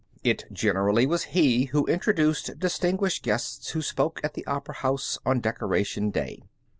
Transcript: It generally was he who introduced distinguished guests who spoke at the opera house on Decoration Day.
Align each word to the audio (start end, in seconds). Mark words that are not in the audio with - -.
It 0.23 0.45
generally 0.51 1.05
was 1.05 1.25
he 1.25 1.65
who 1.65 1.85
introduced 1.85 2.57
distinguished 2.57 3.21
guests 3.21 3.69
who 3.69 3.83
spoke 3.83 4.19
at 4.23 4.33
the 4.33 4.43
opera 4.47 4.73
house 4.73 5.19
on 5.27 5.41
Decoration 5.41 6.09
Day. 6.09 6.41